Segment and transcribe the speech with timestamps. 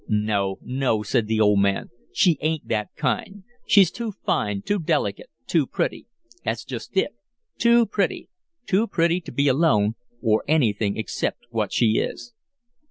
[0.07, 1.91] "No, no," said the old man.
[2.11, 6.07] "She ain't that kind she's too fine, too delicate too pretty."
[6.43, 7.13] "That's just it
[7.59, 8.27] too pretty!
[8.65, 12.33] Too pretty to be alone or anything except what she is."